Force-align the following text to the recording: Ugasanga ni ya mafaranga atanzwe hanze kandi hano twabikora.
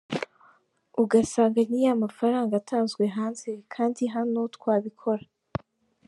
Ugasanga 1.01 1.61
ni 1.69 1.81
ya 1.87 1.93
mafaranga 2.03 2.53
atanzwe 2.61 3.03
hanze 3.15 3.49
kandi 3.73 4.01
hano 4.15 4.39
twabikora. 4.55 5.23